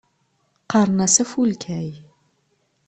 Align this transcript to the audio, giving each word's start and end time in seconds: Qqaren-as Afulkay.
Qqaren-as 0.63 1.15
Afulkay. 1.23 1.89